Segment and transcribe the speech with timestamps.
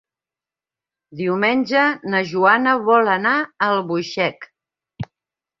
[1.19, 4.49] Diumenge na Joana vol anar a Albuixec.